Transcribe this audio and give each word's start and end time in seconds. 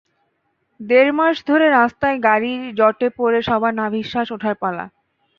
দেড় 0.79 1.11
মাস 1.17 1.35
ধরে 1.49 1.65
রাস্তায় 1.69 2.17
গাড়ির 2.27 2.61
জটে 2.79 3.07
পড়ে 3.17 3.39
সবার 3.47 3.73
নাভিশ্বাস 3.81 4.27
ওঠার 4.35 4.55
পালা। 4.61 4.85